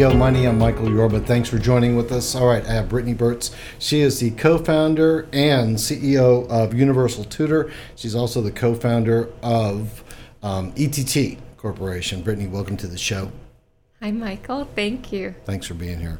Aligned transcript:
CEO 0.00 0.16
Money. 0.16 0.46
I'm 0.46 0.56
Michael 0.56 0.90
Yorba. 0.90 1.20
Thanks 1.20 1.50
for 1.50 1.58
joining 1.58 1.94
with 1.94 2.10
us. 2.10 2.34
All 2.34 2.46
right, 2.46 2.64
I 2.64 2.72
have 2.72 2.88
Brittany 2.88 3.14
Burtz. 3.14 3.54
She 3.78 4.00
is 4.00 4.18
the 4.18 4.30
co 4.30 4.56
founder 4.56 5.28
and 5.30 5.76
CEO 5.76 6.48
of 6.48 6.72
Universal 6.72 7.24
Tutor. 7.24 7.70
She's 7.96 8.14
also 8.14 8.40
the 8.40 8.50
co 8.50 8.74
founder 8.74 9.28
of 9.42 10.02
um, 10.42 10.72
ETT 10.74 11.36
Corporation. 11.58 12.22
Brittany, 12.22 12.48
welcome 12.48 12.78
to 12.78 12.86
the 12.86 12.96
show. 12.96 13.30
Hi, 14.00 14.10
Michael. 14.10 14.66
Thank 14.74 15.12
you. 15.12 15.34
Thanks 15.44 15.66
for 15.66 15.74
being 15.74 16.00
here. 16.00 16.18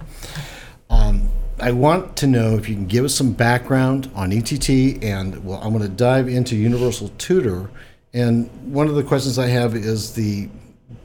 Um, 0.91 1.31
I 1.59 1.73
want 1.73 2.17
to 2.19 2.27
know 2.27 2.59
if 2.59 2.69
you 2.69 2.75
can 2.75 2.87
give 2.87 3.07
us 3.07 3.15
some 3.15 3.33
background 3.33 4.11
on 4.15 4.31
ETT, 4.31 4.69
and 5.03 5.43
well, 5.43 5.59
I'm 5.63 5.71
going 5.71 5.85
to 5.85 5.89
dive 5.89 6.29
into 6.29 6.55
Universal 6.55 7.13
Tutor. 7.17 7.71
And 8.13 8.51
one 8.75 8.89
of 8.89 8.95
the 8.95 9.03
questions 9.03 9.39
I 9.39 9.47
have 9.47 9.75
is 9.75 10.13
the 10.13 10.51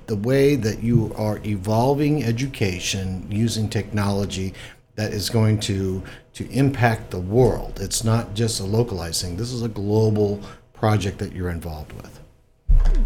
the 0.08 0.16
way 0.16 0.56
that 0.56 0.84
you 0.84 1.14
are 1.18 1.40
evolving 1.46 2.24
education 2.24 3.26
using 3.30 3.70
technology 3.70 4.54
that 4.96 5.14
is 5.14 5.30
going 5.30 5.60
to 5.60 6.02
to 6.34 6.50
impact 6.52 7.12
the 7.12 7.20
world. 7.20 7.80
It's 7.82 8.04
not 8.04 8.34
just 8.34 8.60
a 8.60 8.66
localizing. 8.66 9.38
This 9.38 9.54
is 9.54 9.62
a 9.62 9.70
global 9.70 10.42
project 10.74 11.18
that 11.20 11.32
you're 11.32 11.50
involved 11.50 11.94
with. 11.94 12.20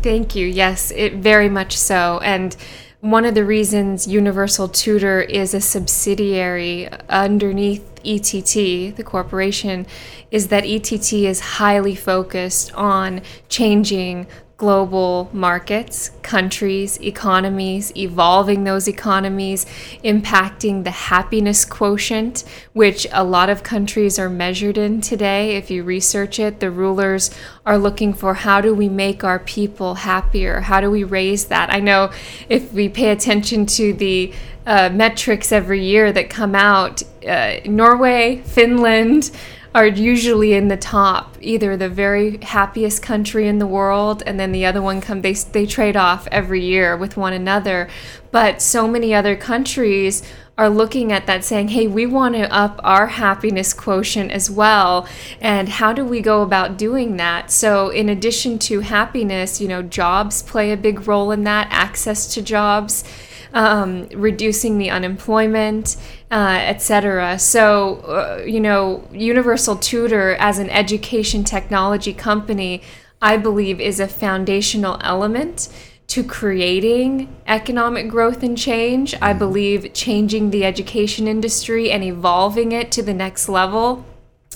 Thank 0.02 0.35
you. 0.35 0.48
Yes, 0.48 0.91
it 0.91 1.16
very 1.16 1.49
much 1.49 1.77
so. 1.77 2.20
And 2.23 2.55
one 3.02 3.25
of 3.25 3.36
the 3.36 3.45
reasons 3.45 4.08
Universal 4.08 4.70
Tutor 4.70 5.22
is 5.22 5.53
a 5.53 5.61
subsidiary 5.61 6.89
underneath 7.08 7.86
ETT, 8.03 8.95
the 8.95 9.03
corporation, 9.06 9.86
is 10.31 10.47
that 10.50 10.66
ETT 10.66 11.13
is 11.13 11.39
highly 11.39 11.95
focused 11.95 12.73
on 12.73 13.22
changing 13.47 14.28
global 14.59 15.29
markets, 15.31 16.11
countries, 16.21 16.99
economies, 16.99 17.95
evolving 17.95 18.66
those 18.66 18.89
economies, 18.89 19.66
impacting 20.03 20.83
the 20.83 20.91
happiness 20.91 21.63
quotient, 21.63 22.43
which 22.73 23.07
a 23.13 23.23
lot 23.23 23.49
of 23.49 23.63
countries 23.63 24.19
are 24.19 24.29
measured 24.29 24.77
in 24.77 24.99
today. 24.99 25.55
If 25.55 25.71
you 25.71 25.81
research 25.83 26.39
it, 26.39 26.59
the 26.59 26.69
rulers 26.69 27.31
are 27.66 27.77
looking 27.77 28.13
for 28.13 28.33
how 28.33 28.59
do 28.59 28.75
we 28.75 28.89
make 28.89 29.23
our 29.23 29.39
people 29.39 29.95
happier? 29.95 30.59
How 30.59 30.81
do 30.81 30.91
we 30.91 31.05
raise 31.05 31.45
that? 31.45 31.71
I 31.73 31.79
know 31.79 32.11
if 32.49 32.73
we 32.73 32.89
pay 32.89 33.11
attention 33.11 33.66
to 33.66 33.94
the 33.94 34.33
uh, 34.66 34.89
metrics 34.89 35.53
every 35.53 35.85
year 35.85 36.11
that 36.11 36.29
come 36.29 36.53
out, 36.53 37.01
uh, 37.25 37.61
Norway, 37.63 38.41
Finland, 38.44 39.31
are 39.80 39.88
usually 39.88 40.52
in 40.52 40.67
the 40.67 40.75
top, 40.75 41.38
either 41.39 41.77
the 41.77 41.88
very 41.88 42.38
happiest 42.39 43.02
country 43.02 43.47
in 43.47 43.59
the 43.59 43.66
world, 43.66 44.22
and 44.25 44.38
then 44.38 44.52
the 44.52 44.66
other 44.66 44.81
one 44.81 44.99
come. 44.99 45.22
They 45.22 45.31
they 45.31 45.66
trade 45.66 45.95
off 45.95 46.27
every 46.33 46.61
year 46.61 46.97
with 46.97 47.16
one 47.16 47.31
another, 47.31 47.88
but 48.30 48.61
so 48.61 48.89
many 48.89 49.13
other 49.13 49.38
countries 49.38 50.22
are 50.57 50.69
looking 50.69 51.13
at 51.13 51.27
that 51.27 51.45
saying, 51.45 51.69
hey, 51.69 51.88
we 51.88 52.05
want 52.05 52.35
to 52.35 52.53
up 52.53 52.81
our 52.83 53.07
happiness 53.07 53.73
quotient 53.73 54.31
as 54.31 54.52
well. 54.52 55.07
And 55.39 55.69
how 55.69 55.94
do 55.94 56.03
we 56.03 56.19
go 56.19 56.41
about 56.41 56.77
doing 56.77 57.16
that? 57.16 57.50
So, 57.50 57.88
in 57.88 58.09
addition 58.09 58.59
to 58.59 58.81
happiness, 58.81 59.61
you 59.61 59.69
know, 59.69 59.81
jobs 59.81 60.44
play 60.44 60.73
a 60.73 60.77
big 60.77 61.07
role 61.07 61.31
in 61.31 61.45
that, 61.45 61.67
access 61.72 62.33
to 62.33 62.41
jobs 62.41 63.05
um, 63.53 64.07
reducing 64.13 64.77
the 64.77 64.89
unemployment, 64.89 65.95
uh, 66.31 66.59
etc. 66.61 67.39
So, 67.39 67.95
uh, 68.02 68.44
you 68.45 68.59
know, 68.59 69.08
Universal 69.11 69.77
Tutor 69.77 70.35
as 70.39 70.59
an 70.59 70.69
education 70.69 71.44
technology 71.44 72.13
company, 72.13 72.81
I 73.22 73.38
believe, 73.38 73.79
is 73.79 74.00
a 74.00 74.07
foundational 74.07 75.00
element 75.01 75.69
to 76.07 76.23
creating 76.23 77.35
economic 77.45 78.09
growth 78.09 78.41
and 78.44 78.57
change. 78.57 79.13
I 79.16 79.29
mm-hmm. 79.29 79.40
believe 79.40 79.94
changing 79.94 80.50
the 80.51 80.66
education 80.66 81.28
industry 81.28 81.91
and 81.91 82.03
evolving 82.03 82.72
it 82.72 82.91
to 82.94 83.03
the 83.03 83.13
next 83.13 83.50
level 83.50 84.06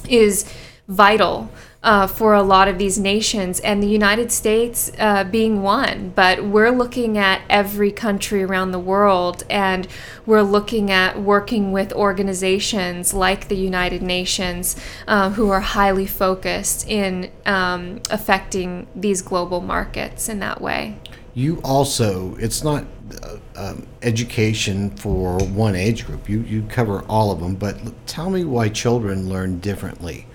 is 0.09 0.51
vital 0.88 1.50
uh, 1.83 2.07
for 2.07 2.33
a 2.33 2.41
lot 2.41 2.67
of 2.67 2.77
these 2.77 2.97
nations, 2.97 3.59
and 3.59 3.83
the 3.83 3.88
United 3.88 4.31
States 4.31 4.91
uh, 4.97 5.23
being 5.23 5.61
one. 5.61 6.13
But 6.16 6.45
we're 6.45 6.71
looking 6.71 7.17
at 7.17 7.41
every 7.49 7.91
country 7.91 8.41
around 8.41 8.71
the 8.71 8.79
world, 8.79 9.44
and 9.49 9.88
we're 10.25 10.43
looking 10.43 10.89
at 10.89 11.22
working 11.22 11.72
with 11.72 11.91
organizations 11.91 13.13
like 13.13 13.49
the 13.49 13.57
United 13.57 14.01
Nations 14.01 14.77
uh, 15.07 15.31
who 15.31 15.49
are 15.49 15.59
highly 15.59 16.05
focused 16.05 16.88
in 16.88 17.29
um, 17.45 18.01
affecting 18.09 18.88
these 18.95 19.22
global 19.22 19.59
markets 19.59 20.29
in 20.29 20.39
that 20.39 20.61
way. 20.61 20.97
You 21.33 21.59
also, 21.63 22.35
it's 22.35 22.63
not 22.63 22.85
uh, 23.23 23.38
um, 23.55 23.88
education 24.03 24.91
for 24.91 25.38
one 25.39 25.75
age 25.75 26.05
group. 26.05 26.29
You, 26.29 26.41
you 26.41 26.61
cover 26.69 27.03
all 27.09 27.31
of 27.31 27.39
them, 27.39 27.55
but 27.55 27.77
tell 28.07 28.29
me 28.29 28.45
why 28.45 28.69
children 28.69 29.27
learn 29.27 29.59
differently 29.59 30.27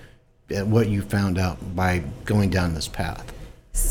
Uh, 0.55 0.65
what 0.65 0.87
you 0.87 1.01
found 1.01 1.37
out 1.37 1.75
by 1.75 2.03
going 2.25 2.49
down 2.49 2.73
this 2.73 2.87
path? 2.87 3.31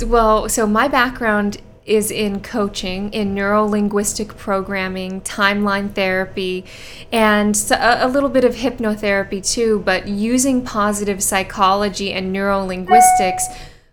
Well, 0.05 0.49
so 0.49 0.67
my 0.67 0.89
background 0.89 1.59
is 1.89 2.11
in 2.11 2.41
coaching, 2.41 3.11
in 3.13 3.35
neuro 3.35 3.65
linguistic 3.65 4.37
programming, 4.37 5.23
timeline 5.23 5.93
therapy, 5.95 6.65
and 7.11 7.57
a, 7.71 8.07
a 8.07 8.09
little 8.09 8.29
bit 8.29 8.45
of 8.45 8.57
hypnotherapy 8.57 9.45
too, 9.45 9.81
but 9.85 10.07
using 10.07 10.65
positive 10.65 11.23
psychology 11.23 12.13
and 12.13 12.33
neuro 12.33 12.63
linguistics 12.65 13.47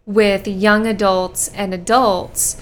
with 0.06 0.48
young 0.48 0.86
adults 0.86 1.48
and 1.50 1.74
adults. 1.74 2.62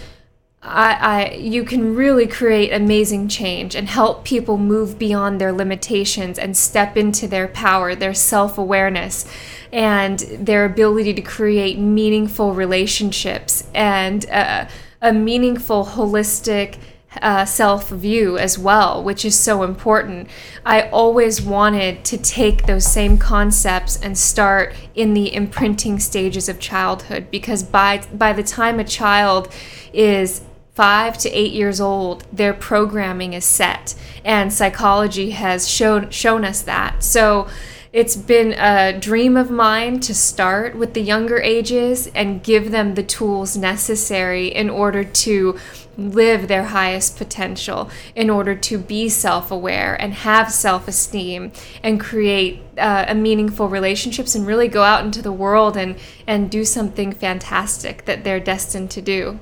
I, 0.66 0.94
I, 0.94 1.32
you 1.34 1.66
can 1.66 1.94
really 1.94 2.26
create 2.26 2.72
amazing 2.72 3.28
change 3.28 3.76
and 3.76 3.90
help 3.90 4.24
people 4.24 4.58
move 4.58 4.98
beyond 4.98 5.42
their 5.42 5.52
limitations 5.52 6.40
and 6.40 6.56
step 6.56 6.96
into 6.96 7.28
their 7.28 7.50
power, 7.50 7.96
their 7.96 8.14
self 8.14 8.58
awareness 8.58 9.26
and 9.74 10.20
their 10.20 10.64
ability 10.64 11.14
to 11.16 11.22
create 11.22 11.78
meaningful 11.78 12.54
relationships 12.54 13.68
and 13.74 14.30
uh, 14.30 14.66
a 15.02 15.12
meaningful, 15.12 15.86
holistic, 15.86 16.78
uh, 17.22 17.44
self 17.44 17.90
view 17.90 18.38
as 18.38 18.58
well, 18.58 19.04
which 19.04 19.26
is 19.26 19.38
so 19.38 19.64
important. 19.64 20.30
I 20.66 20.84
always 20.90 21.42
wanted 21.42 22.06
to 22.06 22.18
take 22.18 22.66
those 22.66 22.86
same 22.86 23.18
concepts 23.18 24.00
and 24.02 24.18
start 24.18 24.74
in 24.96 25.14
the 25.14 25.34
imprinting 25.34 26.00
stages 26.00 26.48
of 26.48 26.60
childhood 26.60 27.28
because 27.30 27.64
by 27.64 28.04
by 28.14 28.34
the 28.34 28.44
time 28.44 28.80
a 28.80 28.84
child 28.84 29.54
is 29.92 30.42
five 30.74 31.18
to 31.20 31.30
eight 31.30 31.54
years 31.54 31.80
old, 31.80 32.26
their 32.32 32.54
programming 32.54 33.34
is 33.34 33.46
set, 33.46 33.96
and 34.26 34.52
psychology 34.52 35.32
has 35.32 35.70
shown 35.70 36.10
shown 36.10 36.44
us 36.44 36.62
that. 36.62 37.04
So 37.04 37.48
it's 37.94 38.16
been 38.16 38.54
a 38.54 38.98
dream 39.00 39.38
of 39.38 39.52
mine 39.52 40.00
to 40.00 40.16
start 40.16 40.76
with 40.76 40.96
the 40.96 41.02
younger 41.02 41.40
ages 41.40 42.08
and 42.16 42.42
give 42.42 42.72
them 42.72 42.96
the 42.96 43.04
tools 43.04 43.56
necessary 43.56 44.48
in 44.48 44.68
order 44.68 45.04
to 45.04 45.60
live 45.96 46.48
their 46.48 46.64
highest 46.64 47.18
potential, 47.18 47.92
in 48.16 48.32
order 48.32 48.56
to 48.56 48.80
be 48.80 49.10
self 49.10 49.52
aware 49.52 49.94
and 50.02 50.12
have 50.12 50.52
self 50.52 50.88
esteem 50.88 51.52
and 51.84 52.00
create 52.00 52.64
uh, 52.80 53.06
a 53.08 53.14
meaningful 53.14 53.70
relationships 53.70 54.34
and 54.34 54.48
really 54.48 54.68
go 54.68 54.82
out 54.82 55.06
into 55.06 55.22
the 55.22 55.32
world 55.32 55.78
and, 55.78 55.96
and 56.26 56.50
do 56.50 56.66
something 56.66 57.12
fantastic 57.12 58.06
that 58.06 58.24
they're 58.24 58.40
destined 58.40 58.90
to 58.90 59.04
do. 59.04 59.40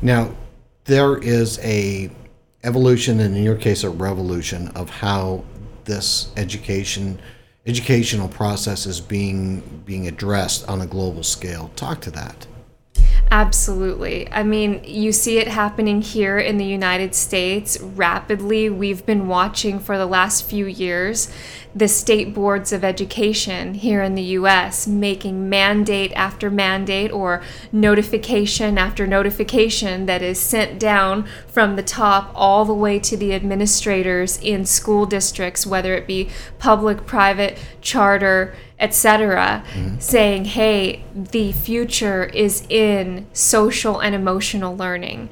Now, 0.00 0.30
there 0.88 1.18
is 1.18 1.60
a 1.60 2.10
evolution 2.64 3.20
and 3.20 3.36
in 3.36 3.42
your 3.44 3.54
case 3.54 3.84
a 3.84 3.90
revolution 3.90 4.68
of 4.68 4.88
how 4.88 5.44
this 5.84 6.32
education 6.36 7.20
educational 7.66 8.28
process 8.28 8.86
is 8.86 8.98
being 8.98 9.60
being 9.84 10.08
addressed 10.08 10.66
on 10.68 10.80
a 10.80 10.86
global 10.86 11.22
scale. 11.22 11.70
Talk 11.76 12.00
to 12.00 12.10
that. 12.12 12.46
Absolutely. 13.30 14.30
I 14.32 14.42
mean, 14.42 14.82
you 14.84 15.12
see 15.12 15.36
it 15.36 15.48
happening 15.48 16.00
here 16.00 16.38
in 16.38 16.56
the 16.56 16.64
United 16.64 17.14
States 17.14 17.78
rapidly. 17.78 18.70
We've 18.70 19.04
been 19.04 19.28
watching 19.28 19.78
for 19.80 19.98
the 19.98 20.06
last 20.06 20.48
few 20.48 20.64
years 20.64 21.30
the 21.78 21.86
state 21.86 22.34
boards 22.34 22.72
of 22.72 22.82
education 22.82 23.74
here 23.74 24.02
in 24.02 24.16
the 24.16 24.22
US 24.22 24.88
making 24.88 25.48
mandate 25.48 26.12
after 26.14 26.50
mandate 26.50 27.12
or 27.12 27.40
notification 27.70 28.76
after 28.76 29.06
notification 29.06 30.06
that 30.06 30.20
is 30.20 30.40
sent 30.40 30.80
down 30.80 31.24
from 31.46 31.76
the 31.76 31.82
top 31.82 32.32
all 32.34 32.64
the 32.64 32.74
way 32.74 32.98
to 32.98 33.16
the 33.16 33.32
administrators 33.32 34.40
in 34.42 34.64
school 34.66 35.06
districts, 35.06 35.66
whether 35.66 35.94
it 35.94 36.06
be 36.06 36.28
public, 36.58 37.06
private, 37.06 37.56
charter 37.80 38.54
etc., 38.80 39.64
mm-hmm. 39.72 39.98
saying, 39.98 40.44
hey, 40.44 41.02
the 41.12 41.50
future 41.50 42.24
is 42.26 42.64
in 42.68 43.26
social 43.32 43.98
and 43.98 44.14
emotional 44.14 44.76
learning. 44.76 45.28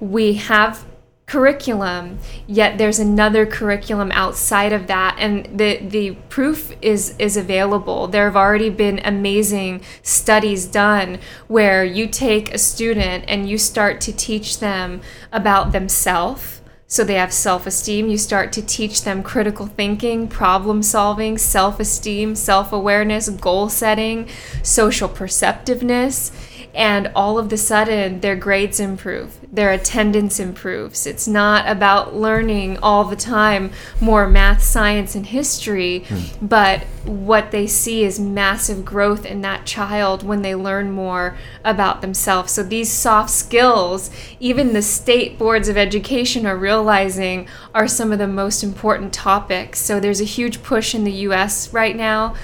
We 0.00 0.34
have 0.34 0.84
curriculum 1.30 2.18
yet 2.48 2.76
there's 2.76 2.98
another 2.98 3.46
curriculum 3.46 4.10
outside 4.10 4.72
of 4.72 4.88
that 4.88 5.14
and 5.16 5.46
the 5.56 5.76
the 5.76 6.10
proof 6.28 6.72
is 6.82 7.14
is 7.20 7.36
available 7.36 8.08
there 8.08 8.24
have 8.24 8.34
already 8.34 8.68
been 8.68 9.00
amazing 9.04 9.80
studies 10.02 10.66
done 10.66 11.20
where 11.46 11.84
you 11.84 12.08
take 12.08 12.52
a 12.52 12.58
student 12.58 13.22
and 13.28 13.48
you 13.48 13.56
start 13.56 14.00
to 14.00 14.12
teach 14.12 14.58
them 14.58 15.00
about 15.30 15.70
themselves 15.70 16.60
so 16.88 17.04
they 17.04 17.14
have 17.14 17.32
self 17.32 17.68
esteem. 17.68 18.08
You 18.08 18.18
start 18.18 18.52
to 18.54 18.62
teach 18.62 19.04
them 19.04 19.22
critical 19.22 19.66
thinking, 19.66 20.26
problem 20.26 20.82
solving, 20.82 21.38
self 21.38 21.78
esteem, 21.78 22.34
self 22.34 22.72
awareness, 22.72 23.28
goal 23.28 23.68
setting, 23.68 24.28
social 24.64 25.08
perceptiveness 25.08 26.32
and 26.74 27.10
all 27.14 27.38
of 27.38 27.48
the 27.48 27.56
sudden 27.56 28.20
their 28.20 28.36
grades 28.36 28.78
improve 28.80 29.40
their 29.52 29.72
attendance 29.72 30.38
improves. 30.38 31.06
It's 31.06 31.26
not 31.26 31.68
about 31.68 32.14
learning 32.14 32.78
all 32.78 33.04
the 33.04 33.16
time 33.16 33.72
more 34.00 34.28
math 34.28 34.62
science 34.62 35.14
and 35.14 35.26
history 35.26 36.00
hmm. 36.00 36.46
but 36.46 36.84
what 37.04 37.50
they 37.50 37.66
see 37.66 38.04
is 38.04 38.20
massive 38.20 38.84
growth 38.84 39.24
in 39.24 39.40
that 39.40 39.66
child 39.66 40.22
when 40.22 40.42
they 40.42 40.54
learn 40.54 40.92
more 40.92 41.36
about 41.64 42.00
themselves. 42.00 42.52
So 42.52 42.62
these 42.62 42.92
soft 42.92 43.30
skills 43.30 44.10
even 44.38 44.72
the 44.72 44.82
state 44.82 45.38
boards 45.38 45.68
of 45.68 45.76
education 45.76 46.46
are 46.46 46.56
realizing 46.56 47.48
are 47.74 47.88
some 47.88 48.12
of 48.12 48.18
the 48.18 48.28
most 48.28 48.62
important 48.62 49.12
topics. 49.12 49.80
So 49.80 49.98
there's 49.98 50.20
a 50.20 50.24
huge 50.24 50.62
push 50.62 50.94
in 50.94 51.04
the 51.04 51.12
US 51.12 51.72
right 51.72 51.96
now. 51.96 52.36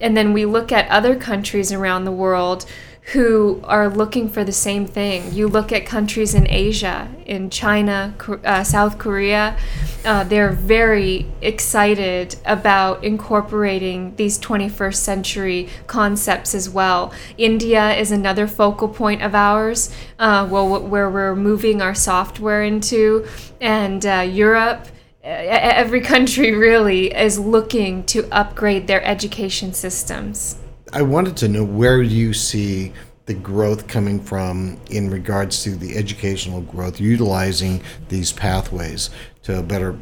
And 0.00 0.16
then 0.16 0.32
we 0.32 0.44
look 0.44 0.72
at 0.72 0.88
other 0.88 1.14
countries 1.14 1.72
around 1.72 2.04
the 2.04 2.12
world 2.12 2.66
who 3.12 3.60
are 3.64 3.88
looking 3.88 4.30
for 4.30 4.44
the 4.44 4.52
same 4.52 4.86
thing. 4.86 5.30
You 5.32 5.46
look 5.46 5.72
at 5.72 5.84
countries 5.84 6.34
in 6.34 6.48
Asia, 6.48 7.08
in 7.26 7.50
China, 7.50 8.14
uh, 8.42 8.64
South 8.64 8.96
Korea, 8.96 9.58
uh, 10.06 10.24
they're 10.24 10.52
very 10.52 11.26
excited 11.42 12.36
about 12.46 13.04
incorporating 13.04 14.16
these 14.16 14.38
21st 14.38 14.96
century 14.96 15.68
concepts 15.86 16.54
as 16.54 16.70
well. 16.70 17.12
India 17.36 17.94
is 17.94 18.10
another 18.10 18.46
focal 18.46 18.88
point 18.88 19.22
of 19.22 19.34
ours, 19.34 19.94
uh, 20.18 20.48
well, 20.50 20.80
where 20.80 21.10
we're 21.10 21.36
moving 21.36 21.82
our 21.82 21.94
software 21.94 22.62
into, 22.62 23.26
and 23.60 24.06
uh, 24.06 24.20
Europe 24.20 24.86
every 25.22 26.02
country 26.02 26.52
really 26.52 27.06
is 27.14 27.38
looking 27.38 28.04
to 28.04 28.28
upgrade 28.30 28.86
their 28.86 29.02
education 29.04 29.72
systems. 29.72 30.56
I 30.94 31.02
wanted 31.02 31.36
to 31.38 31.48
know 31.48 31.64
where 31.64 32.00
you 32.02 32.32
see 32.32 32.92
the 33.26 33.34
growth 33.34 33.88
coming 33.88 34.20
from 34.20 34.78
in 34.90 35.10
regards 35.10 35.64
to 35.64 35.74
the 35.74 35.96
educational 35.96 36.60
growth, 36.60 37.00
utilizing 37.00 37.82
these 38.08 38.30
pathways 38.30 39.10
to 39.42 39.58
a 39.58 39.62
better 39.62 39.98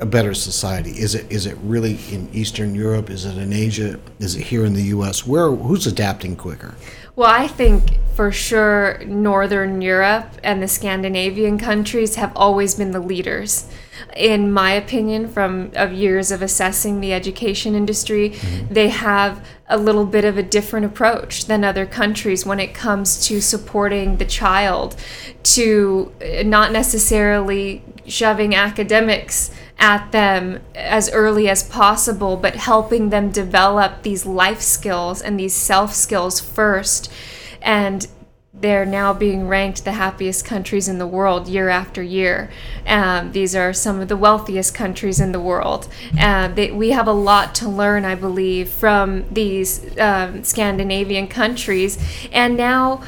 a 0.00 0.06
better 0.06 0.34
society? 0.34 0.90
Is 0.90 1.14
it 1.14 1.30
is 1.30 1.46
it 1.46 1.56
really 1.62 1.98
in 2.10 2.28
Eastern 2.32 2.74
Europe? 2.74 3.08
Is 3.08 3.24
it 3.24 3.38
in 3.38 3.52
Asia? 3.52 4.00
Is 4.18 4.34
it 4.34 4.42
here 4.42 4.64
in 4.64 4.74
the 4.74 4.82
U.S.? 4.82 5.24
Where 5.24 5.50
who's 5.50 5.86
adapting 5.86 6.34
quicker? 6.34 6.74
Well, 7.14 7.30
I 7.30 7.46
think 7.46 8.00
for 8.14 8.32
sure 8.32 9.00
Northern 9.06 9.80
Europe 9.80 10.26
and 10.42 10.60
the 10.60 10.66
Scandinavian 10.66 11.58
countries 11.58 12.16
have 12.16 12.32
always 12.34 12.74
been 12.74 12.90
the 12.90 13.00
leaders. 13.00 13.70
In 14.16 14.52
my 14.52 14.72
opinion, 14.72 15.28
from 15.28 15.70
of 15.74 15.92
years 15.92 16.30
of 16.30 16.42
assessing 16.42 17.00
the 17.00 17.12
education 17.12 17.74
industry, 17.74 18.30
mm-hmm. 18.30 18.72
they 18.72 18.88
have 18.88 19.44
a 19.68 19.78
little 19.78 20.04
bit 20.04 20.24
of 20.24 20.36
a 20.36 20.42
different 20.42 20.86
approach 20.86 21.46
than 21.46 21.64
other 21.64 21.86
countries 21.86 22.44
when 22.44 22.60
it 22.60 22.74
comes 22.74 23.26
to 23.26 23.40
supporting 23.40 24.18
the 24.18 24.24
child, 24.24 24.96
to 25.42 26.12
uh, 26.20 26.42
not 26.42 26.72
necessarily 26.72 27.82
shoving 28.06 28.54
academics 28.54 29.50
at 29.78 30.12
them 30.12 30.60
as 30.74 31.10
early 31.10 31.48
as 31.48 31.62
possible, 31.62 32.36
but 32.36 32.54
helping 32.56 33.10
them 33.10 33.30
develop 33.30 34.02
these 34.02 34.24
life 34.26 34.60
skills 34.60 35.20
and 35.20 35.38
these 35.38 35.54
self 35.54 35.94
skills 35.94 36.40
first. 36.40 37.10
And 37.62 38.06
they're 38.60 38.86
now 38.86 39.12
being 39.12 39.48
ranked 39.48 39.84
the 39.84 39.92
happiest 39.92 40.44
countries 40.44 40.88
in 40.88 40.98
the 40.98 41.06
world 41.06 41.48
year 41.48 41.68
after 41.68 42.02
year. 42.02 42.50
Um, 42.86 43.32
these 43.32 43.54
are 43.54 43.72
some 43.72 44.00
of 44.00 44.08
the 44.08 44.16
wealthiest 44.16 44.74
countries 44.74 45.20
in 45.20 45.32
the 45.32 45.40
world. 45.40 45.88
Uh, 46.18 46.48
they, 46.48 46.70
we 46.70 46.90
have 46.90 47.08
a 47.08 47.12
lot 47.12 47.54
to 47.56 47.68
learn, 47.68 48.04
I 48.04 48.14
believe, 48.14 48.68
from 48.68 49.26
these 49.32 49.98
um, 49.98 50.44
Scandinavian 50.44 51.26
countries. 51.28 51.98
And 52.32 52.56
now 52.56 53.02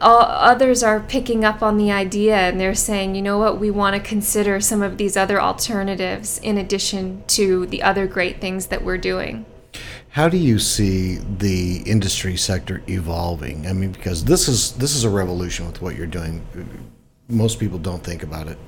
all, 0.00 0.22
others 0.22 0.82
are 0.82 1.00
picking 1.00 1.44
up 1.44 1.62
on 1.62 1.76
the 1.76 1.92
idea 1.92 2.36
and 2.36 2.58
they're 2.58 2.74
saying, 2.74 3.14
you 3.14 3.22
know 3.22 3.38
what, 3.38 3.60
we 3.60 3.70
want 3.70 3.94
to 3.96 4.00
consider 4.00 4.60
some 4.60 4.82
of 4.82 4.96
these 4.96 5.16
other 5.16 5.40
alternatives 5.40 6.38
in 6.38 6.58
addition 6.58 7.22
to 7.28 7.66
the 7.66 7.82
other 7.82 8.06
great 8.06 8.40
things 8.40 8.66
that 8.66 8.82
we're 8.82 8.98
doing. 8.98 9.46
How 10.16 10.30
do 10.30 10.38
you 10.38 10.58
see 10.58 11.16
the 11.16 11.82
industry 11.84 12.38
sector 12.38 12.82
evolving? 12.88 13.66
I 13.66 13.74
mean, 13.74 13.92
because 13.92 14.24
this 14.24 14.48
is 14.48 14.72
this 14.72 14.96
is 14.96 15.04
a 15.04 15.10
revolution 15.10 15.66
with 15.66 15.82
what 15.82 15.94
you're 15.94 16.06
doing. 16.06 16.40
Most 17.28 17.60
people 17.60 17.78
don't 17.78 18.02
think 18.02 18.22
about 18.22 18.48
it 18.48 18.58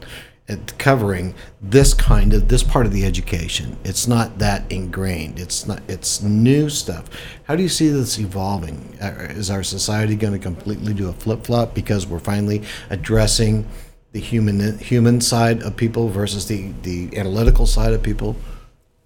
covering 0.76 1.34
this 1.62 1.94
kind 1.94 2.34
of 2.34 2.48
this 2.48 2.62
part 2.62 2.84
of 2.84 2.92
the 2.92 3.06
education. 3.06 3.78
It's 3.82 4.06
not 4.06 4.38
that 4.40 4.70
ingrained. 4.70 5.38
It's 5.38 5.66
not. 5.66 5.80
It's 5.88 6.20
new 6.20 6.68
stuff. 6.68 7.08
How 7.44 7.56
do 7.56 7.62
you 7.62 7.70
see 7.70 7.88
this 7.88 8.18
evolving? 8.18 8.98
Uh, 9.00 9.28
is 9.30 9.50
our 9.50 9.62
society 9.62 10.16
going 10.16 10.34
to 10.34 10.38
completely 10.38 10.92
do 10.92 11.08
a 11.08 11.14
flip 11.14 11.44
flop 11.44 11.74
because 11.74 12.06
we're 12.06 12.18
finally 12.18 12.62
addressing 12.90 13.66
the 14.12 14.20
human 14.20 14.76
human 14.80 15.22
side 15.22 15.62
of 15.62 15.78
people 15.78 16.10
versus 16.10 16.46
the 16.46 16.72
the 16.82 17.16
analytical 17.16 17.64
side 17.64 17.94
of 17.94 18.02
people? 18.02 18.36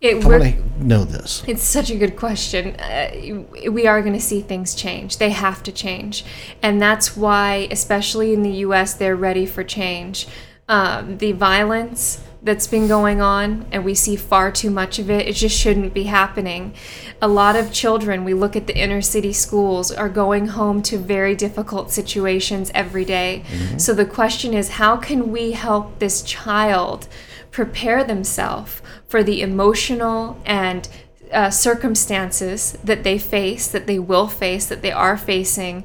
It, 0.03 0.25
I 0.25 0.29
want 0.29 0.43
to 0.43 0.85
know 0.85 1.05
this. 1.05 1.45
It's 1.47 1.63
such 1.63 1.89
a 1.91 1.97
good 1.97 2.17
question. 2.17 2.75
Uh, 2.75 3.71
we 3.71 3.87
are 3.87 4.01
going 4.03 4.15
to 4.15 4.21
see 4.21 4.41
things 4.41 4.75
change. 4.75 5.19
They 5.19 5.31
have 5.31 5.63
to 5.63 5.73
change. 5.73 6.25
And 6.61 6.83
that's 6.83 7.17
why, 7.17 7.69
especially 7.71 8.35
in 8.35 8.43
the 8.43 8.51
US, 8.67 8.95
they're 8.95 9.15
ready 9.15 9.47
for 9.47 9.63
change 9.63 10.27
um, 10.69 11.19
the 11.19 11.33
violence 11.33 12.21
that's 12.45 12.67
been 12.67 12.89
going 12.89 13.21
on, 13.21 13.67
and 13.71 13.85
we 13.85 13.95
see 13.95 14.17
far 14.17 14.51
too 14.51 14.71
much 14.71 14.99
of 14.99 15.09
it. 15.09 15.29
It 15.29 15.35
just 15.35 15.57
shouldn't 15.57 15.95
be 15.95 16.05
happening. 16.05 16.75
A 17.21 17.29
lot 17.29 17.55
of 17.55 17.73
children, 17.73 18.25
we 18.25 18.35
look 18.35 18.57
at 18.57 18.67
the 18.67 18.77
inner 18.77 19.01
city 19.01 19.33
schools, 19.33 19.93
are 19.93 20.09
going 20.09 20.49
home 20.49 20.83
to 20.83 20.99
very 20.99 21.37
difficult 21.37 21.93
situations 21.93 22.71
every 22.75 23.05
day. 23.05 23.45
Mm-hmm. 23.47 23.79
So 23.79 23.95
the 23.95 24.05
question 24.05 24.55
is 24.55 24.71
how 24.71 24.97
can 24.97 25.31
we 25.31 25.53
help 25.53 26.01
this 26.01 26.23
child 26.23 27.07
prepare 27.53 28.03
themselves 28.03 28.83
for 29.07 29.23
the 29.23 29.41
emotional 29.41 30.41
and 30.45 30.89
uh, 31.31 31.51
circumstances 31.51 32.73
that 32.83 33.05
they 33.05 33.19
face, 33.19 33.69
that 33.69 33.87
they 33.87 33.99
will 33.99 34.27
face, 34.27 34.67
that 34.67 34.83
they 34.83 34.93
are 34.93 35.17
facing, 35.17 35.85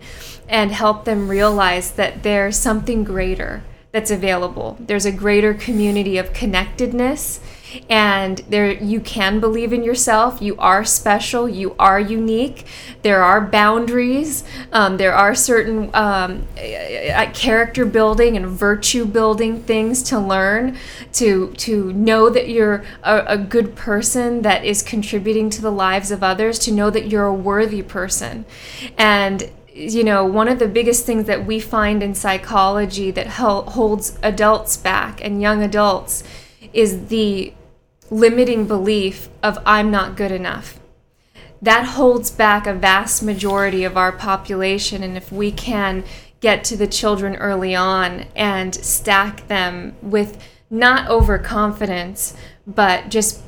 and 0.49 0.71
help 0.71 1.05
them 1.05 1.27
realize 1.29 1.91
that 1.91 2.23
there's 2.23 2.57
something 2.57 3.03
greater 3.03 3.63
that's 3.97 4.11
available. 4.11 4.77
There's 4.79 5.07
a 5.07 5.11
greater 5.11 5.55
community 5.55 6.19
of 6.19 6.31
connectedness 6.31 7.39
and 7.89 8.37
there 8.47 8.71
you 8.71 8.99
can 8.99 9.39
believe 9.39 9.73
in 9.73 9.83
yourself. 9.83 10.39
You 10.39 10.55
are 10.57 10.85
special. 10.85 11.49
You 11.49 11.75
are 11.79 11.99
unique. 11.99 12.67
There 13.01 13.23
are 13.23 13.41
boundaries. 13.41 14.43
Um, 14.71 14.97
there 14.97 15.15
are 15.15 15.33
certain 15.33 15.89
um, 15.95 16.47
character 17.33 17.85
building 17.85 18.37
and 18.37 18.45
virtue 18.45 19.03
building 19.03 19.63
things 19.63 20.03
to 20.03 20.19
learn 20.19 20.77
to 21.13 21.51
to 21.53 21.91
know 21.93 22.29
that 22.29 22.49
you're 22.49 22.85
a, 23.01 23.23
a 23.29 23.37
good 23.39 23.75
person 23.75 24.43
that 24.43 24.63
is 24.63 24.83
contributing 24.83 25.49
to 25.49 25.61
the 25.61 25.71
lives 25.71 26.11
of 26.11 26.21
others 26.21 26.59
to 26.59 26.71
know 26.71 26.91
that 26.91 27.07
you're 27.07 27.25
a 27.25 27.33
worthy 27.33 27.81
person. 27.81 28.45
And 28.95 29.51
you 29.77 30.03
know, 30.03 30.25
one 30.25 30.47
of 30.47 30.57
the 30.57 30.67
biggest 30.67 31.05
things 31.05 31.27
that 31.27 31.45
we 31.45 31.59
find 31.59 32.01
in 32.01 32.15
psychology 32.15 33.11
that 33.11 33.27
holds 33.27 34.17
adults 34.23 34.75
back 34.75 35.23
and 35.23 35.41
young 35.41 35.61
adults 35.61 36.23
is 36.73 37.07
the 37.07 37.53
limiting 38.09 38.65
belief 38.65 39.29
of 39.43 39.59
I'm 39.65 39.91
not 39.91 40.15
good 40.15 40.31
enough. 40.31 40.79
That 41.61 41.85
holds 41.85 42.31
back 42.31 42.65
a 42.65 42.73
vast 42.73 43.21
majority 43.21 43.83
of 43.83 43.97
our 43.97 44.11
population. 44.11 45.03
And 45.03 45.15
if 45.15 45.31
we 45.31 45.51
can 45.51 46.03
get 46.39 46.63
to 46.65 46.77
the 46.77 46.87
children 46.87 47.35
early 47.35 47.75
on 47.75 48.25
and 48.35 48.73
stack 48.73 49.47
them 49.47 49.95
with 50.01 50.43
not 50.69 51.07
overconfidence, 51.09 52.35
but 52.65 53.09
just 53.09 53.41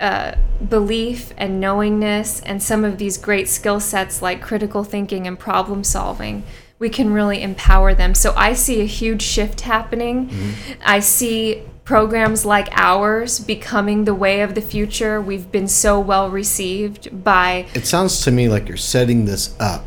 uh, 0.00 0.34
belief 0.68 1.32
and 1.36 1.60
knowingness 1.60 2.40
and 2.40 2.62
some 2.62 2.84
of 2.84 2.98
these 2.98 3.16
great 3.18 3.48
skill 3.48 3.78
sets 3.78 4.22
like 4.22 4.40
critical 4.40 4.82
thinking 4.82 5.26
and 5.26 5.38
problem 5.38 5.84
solving 5.84 6.42
we 6.80 6.88
can 6.88 7.12
really 7.12 7.42
empower 7.42 7.94
them. 7.94 8.14
So 8.14 8.34
i 8.36 8.54
see 8.54 8.80
a 8.80 8.86
huge 8.86 9.22
shift 9.22 9.60
happening. 9.60 10.30
Mm-hmm. 10.30 10.72
i 10.84 10.98
see 10.98 11.62
programs 11.84 12.44
like 12.44 12.68
ours 12.72 13.40
becoming 13.40 14.04
the 14.04 14.14
way 14.14 14.42
of 14.42 14.54
the 14.54 14.60
future. 14.60 15.20
We've 15.20 15.50
been 15.50 15.68
so 15.68 16.00
well 16.00 16.30
received 16.30 17.22
by 17.24 17.66
it 17.74 17.86
sounds 17.86 18.22
to 18.24 18.30
me 18.30 18.48
like 18.48 18.68
you're 18.68 18.76
setting 18.76 19.26
this 19.26 19.54
up 19.60 19.84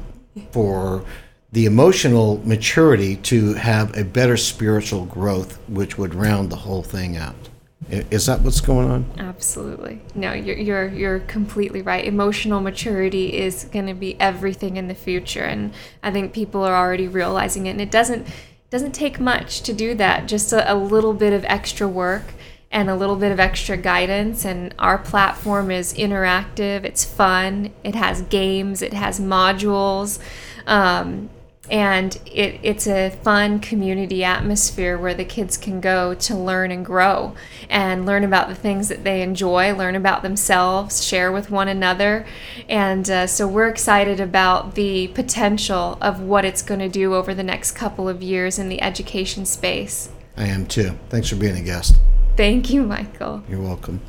for 0.51 1.03
the 1.51 1.65
emotional 1.65 2.41
maturity 2.45 3.15
to 3.17 3.53
have 3.53 3.95
a 3.97 4.03
better 4.03 4.37
spiritual 4.37 5.05
growth 5.05 5.57
which 5.69 5.97
would 5.97 6.13
round 6.15 6.49
the 6.49 6.55
whole 6.57 6.83
thing 6.83 7.15
out 7.15 7.49
is 7.89 8.25
that 8.25 8.41
what's 8.41 8.61
going 8.61 8.89
on? 8.89 9.05
Absolutely. 9.17 10.01
No, 10.15 10.33
you're 10.33 10.57
you're 10.57 10.87
you're 10.87 11.19
completely 11.19 11.81
right. 11.81 12.05
Emotional 12.05 12.61
maturity 12.61 13.37
is 13.37 13.65
going 13.65 13.87
to 13.87 13.93
be 13.93 14.19
everything 14.19 14.77
in 14.77 14.87
the 14.87 14.95
future, 14.95 15.43
and 15.43 15.73
I 16.01 16.11
think 16.11 16.33
people 16.33 16.63
are 16.63 16.75
already 16.75 17.07
realizing 17.07 17.65
it. 17.65 17.71
And 17.71 17.81
it 17.81 17.91
doesn't 17.91 18.27
doesn't 18.69 18.93
take 18.93 19.19
much 19.19 19.61
to 19.61 19.73
do 19.73 19.93
that, 19.95 20.27
just 20.27 20.51
a, 20.51 20.71
a 20.71 20.75
little 20.75 21.13
bit 21.13 21.31
of 21.31 21.45
extra 21.45 21.87
work 21.87 22.33
and 22.71 22.89
a 22.89 22.95
little 22.95 23.15
bit 23.15 23.31
of 23.31 23.39
extra 23.39 23.77
guidance. 23.77 24.45
And 24.45 24.73
our 24.79 24.97
platform 24.97 25.69
is 25.69 25.93
interactive, 25.93 26.83
it's 26.83 27.05
fun, 27.05 27.71
it 27.83 27.93
has 27.93 28.23
games, 28.23 28.81
it 28.81 28.93
has 28.93 29.19
modules. 29.19 30.19
Um, 30.65 31.29
and 31.71 32.19
it, 32.25 32.59
it's 32.61 32.87
a 32.87 33.09
fun 33.09 33.59
community 33.59 34.23
atmosphere 34.23 34.97
where 34.97 35.13
the 35.13 35.23
kids 35.23 35.55
can 35.55 35.79
go 35.79 36.13
to 36.13 36.35
learn 36.35 36.71
and 36.71 36.85
grow 36.85 37.35
and 37.69 38.05
learn 38.05 38.23
about 38.23 38.49
the 38.49 38.55
things 38.55 38.89
that 38.89 39.03
they 39.05 39.21
enjoy, 39.21 39.73
learn 39.73 39.95
about 39.95 40.23
themselves, 40.23 41.03
share 41.03 41.31
with 41.31 41.49
one 41.49 41.69
another. 41.69 42.25
And 42.67 43.09
uh, 43.09 43.27
so 43.27 43.47
we're 43.47 43.69
excited 43.69 44.19
about 44.19 44.75
the 44.75 45.07
potential 45.09 45.97
of 46.01 46.19
what 46.19 46.43
it's 46.43 46.61
going 46.61 46.81
to 46.81 46.89
do 46.89 47.15
over 47.15 47.33
the 47.33 47.43
next 47.43 47.71
couple 47.71 48.09
of 48.09 48.21
years 48.21 48.59
in 48.59 48.67
the 48.67 48.81
education 48.81 49.45
space. 49.45 50.09
I 50.35 50.47
am 50.47 50.65
too. 50.65 50.97
Thanks 51.09 51.29
for 51.29 51.37
being 51.37 51.55
a 51.55 51.61
guest. 51.61 51.95
Thank 52.35 52.71
you, 52.71 52.83
Michael. 52.83 53.43
You're 53.47 53.61
welcome. 53.61 54.01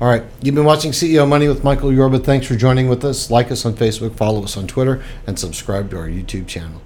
All 0.00 0.08
right. 0.08 0.24
You've 0.42 0.54
been 0.54 0.64
watching 0.64 0.92
CEO 0.92 1.28
Money 1.28 1.46
with 1.46 1.62
Michael 1.62 1.92
Yorba. 1.92 2.18
Thanks 2.18 2.46
for 2.46 2.56
joining 2.56 2.88
with 2.88 3.04
us. 3.04 3.30
Like 3.30 3.52
us 3.52 3.64
on 3.66 3.74
Facebook, 3.74 4.16
follow 4.16 4.42
us 4.42 4.56
on 4.56 4.66
Twitter, 4.66 5.04
and 5.26 5.38
subscribe 5.38 5.90
to 5.90 5.98
our 5.98 6.08
YouTube 6.08 6.46
channel. 6.46 6.80